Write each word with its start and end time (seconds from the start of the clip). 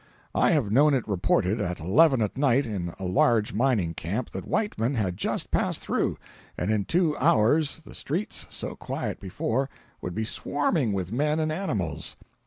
I 0.33 0.49
have 0.49 0.71
known 0.71 0.95
it 0.95 1.07
reported 1.07 1.61
at 1.61 1.79
eleven 1.79 2.23
at 2.23 2.35
night, 2.35 2.65
in 2.65 2.91
a 2.97 3.05
large 3.05 3.53
mining 3.53 3.93
camp, 3.93 4.31
that 4.31 4.47
Whiteman 4.47 4.95
had 4.95 5.15
just 5.15 5.51
passed 5.51 5.79
through, 5.81 6.17
and 6.57 6.71
in 6.71 6.85
two 6.85 7.15
hours 7.17 7.83
the 7.85 7.93
streets, 7.93 8.47
so 8.49 8.75
quiet 8.75 9.19
before, 9.19 9.69
would 10.01 10.15
be 10.15 10.23
swarming 10.23 10.93
with 10.93 11.11
men 11.11 11.39
and 11.39 11.51
animals. 11.51 12.15